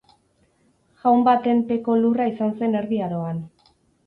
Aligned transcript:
Jaun 1.03 1.21
baten 1.27 1.61
peko 1.67 1.99
lurra 2.01 2.27
izan 2.33 2.57
zen 2.63 2.75
Erdi 2.81 3.05
Aroan. 3.11 3.45